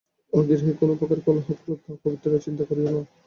[0.33, 3.01] ঐ গৃহে কোন প্রকার কলহ ক্রোধ বা অপবিত্র চিন্তা করিও না।